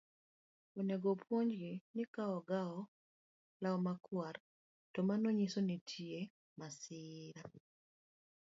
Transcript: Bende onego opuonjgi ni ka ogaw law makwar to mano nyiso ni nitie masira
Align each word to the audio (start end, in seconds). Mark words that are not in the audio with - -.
Bende 0.73 0.77
onego 0.83 1.07
opuonjgi 1.15 1.73
ni 1.95 2.03
ka 2.13 2.23
ogaw 2.37 2.73
law 3.63 3.77
makwar 3.85 4.35
to 4.93 4.99
mano 5.07 5.27
nyiso 5.37 5.59
ni 5.61 5.67
nitie 5.77 6.17
masira 6.59 7.43